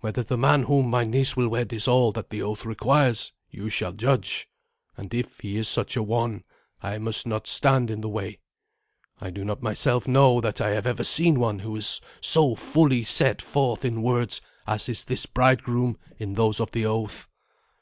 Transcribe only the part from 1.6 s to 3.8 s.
is all that the oath requires, you